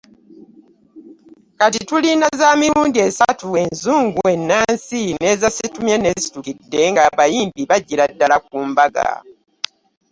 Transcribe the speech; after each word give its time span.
Kati 1.59 1.79
tulina 1.89 2.27
za 2.39 2.49
mirundi 2.61 2.99
esatu; 3.07 3.45
enzungu, 3.63 4.21
ennansi 4.33 5.01
n’eza 5.19 5.47
situmyenneesitukidde 5.57 6.81
ng’abayimbi 6.91 7.61
bajjira 7.69 8.05
ddala 8.11 8.37
ku 8.47 8.57
mbaga. 8.69 9.07